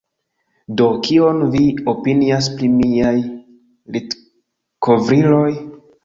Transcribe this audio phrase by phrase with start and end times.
[0.79, 1.59] Do, kion vi
[1.91, 3.11] opinias pri miaj
[3.97, 5.51] litkovriloj?